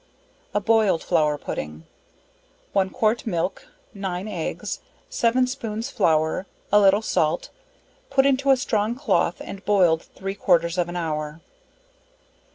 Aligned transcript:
A 0.55 0.59
boiled 0.59 1.03
Flour 1.03 1.37
Pudding. 1.37 1.85
One 2.73 2.89
quart 2.89 3.27
milk, 3.27 3.67
9 3.93 4.27
eggs, 4.27 4.79
7 5.11 5.45
spoons 5.45 5.91
flour, 5.91 6.47
a 6.71 6.79
little 6.81 7.03
salt, 7.03 7.51
put 8.09 8.25
into 8.25 8.49
a 8.49 8.57
strong 8.57 8.95
cloth 8.95 9.39
and 9.41 9.63
boiled 9.63 10.01
three 10.01 10.33
quarters 10.33 10.79
of 10.79 10.89
an 10.89 10.95
hour. 10.95 11.39